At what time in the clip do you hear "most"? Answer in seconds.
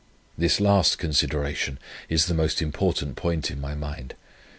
2.33-2.59